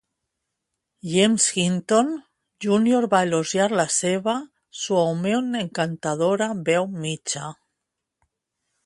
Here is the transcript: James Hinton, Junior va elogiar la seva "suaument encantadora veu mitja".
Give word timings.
James 1.09 1.43
Hinton, 1.63 2.07
Junior 2.65 3.05
va 3.11 3.19
elogiar 3.27 3.67
la 3.81 3.85
seva 3.97 4.35
"suaument 4.85 5.53
encantadora 5.61 6.49
veu 6.71 6.89
mitja". 7.05 7.53